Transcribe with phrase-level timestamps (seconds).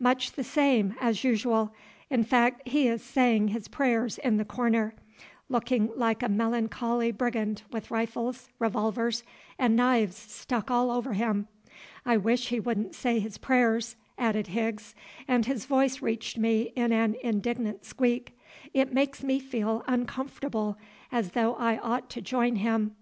[0.00, 1.72] "Much the same as usual.
[2.10, 4.92] In fact, he is saying his prayers in the corner,
[5.48, 9.22] looking like a melancholy brigand with rifles, revolvers,
[9.56, 11.46] and knives stuck all over him.
[12.04, 14.96] I wish he wouldn't say his prayers," added Higgs,
[15.28, 18.36] and his voice reached me in an indignant squeak;
[18.74, 20.76] "it makes me feel uncomfortable,
[21.12, 22.96] as though I ought to join him.